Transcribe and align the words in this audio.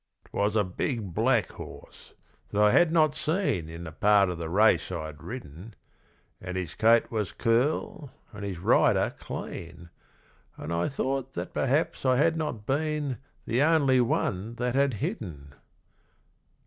'Twas 0.29 0.55
a 0.55 0.63
big 0.63 1.13
black 1.13 1.51
horse, 1.51 2.15
that 2.49 2.59
I 2.59 2.71
had 2.71 2.91
not 2.91 3.13
seen 3.13 3.69
In 3.69 3.83
the 3.83 3.91
part 3.91 4.29
of 4.31 4.39
the 4.39 4.49
race 4.49 4.91
I'd 4.91 5.21
ridden; 5.21 5.75
And 6.41 6.57
his 6.57 6.73
coat 6.73 7.11
was 7.11 7.31
cool 7.31 8.09
and 8.33 8.43
his 8.43 8.57
rider 8.57 9.13
clean, 9.19 9.91
And 10.57 10.73
I 10.73 10.89
thought 10.89 11.33
that 11.33 11.53
perhaps 11.53 12.03
I 12.03 12.17
had 12.17 12.35
not 12.35 12.65
been 12.65 13.19
The 13.45 13.61
only 13.61 14.01
one 14.01 14.55
that 14.55 14.73
had 14.73 14.95
hidden. 15.05 15.53